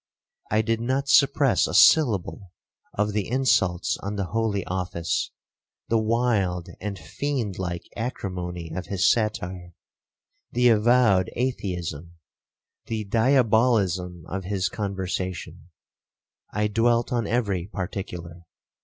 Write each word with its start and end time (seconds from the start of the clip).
I 0.49 0.63
did 0.63 0.81
not 0.81 1.07
suppress 1.07 1.67
a 1.67 1.75
syllable 1.75 2.51
of 2.93 3.13
the 3.13 3.27
insults 3.29 3.97
on 4.01 4.15
the 4.15 4.25
holy 4.33 4.65
office, 4.65 5.29
the 5.89 5.99
wild 5.99 6.69
and 6.79 6.97
fiend 6.97 7.59
like 7.59 7.87
acrimony 7.95 8.71
of 8.71 8.87
his 8.87 9.11
satire, 9.11 9.75
the 10.51 10.69
avowed 10.69 11.29
atheism, 11.35 12.15
the 12.87 13.03
diabolism 13.03 14.25
of 14.25 14.45
his 14.45 14.69
conversation,—I 14.69 16.65
dwelt 16.67 17.13
on 17.13 17.27
every 17.27 17.67
particular. 17.67 18.47